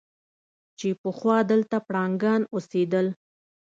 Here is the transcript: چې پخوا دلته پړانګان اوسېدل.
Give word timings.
چې 0.79 0.89
پخوا 1.01 1.37
دلته 1.51 1.75
پړانګان 1.87 2.41
اوسېدل. 2.53 3.07